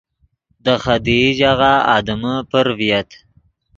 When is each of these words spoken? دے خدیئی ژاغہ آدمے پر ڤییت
دے 0.63 0.73
خدیئی 0.83 1.29
ژاغہ 1.37 1.73
آدمے 1.95 2.35
پر 2.49 2.65
ڤییت 2.77 3.09